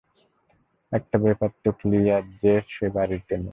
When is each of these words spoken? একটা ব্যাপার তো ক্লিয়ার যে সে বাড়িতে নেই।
একটা 0.91 1.17
ব্যাপার 1.17 1.49
তো 1.63 1.71
ক্লিয়ার 1.71 2.23
যে 2.43 2.61
সে 2.69 2.89
বাড়িতে 2.89 3.37
নেই। 3.37 3.49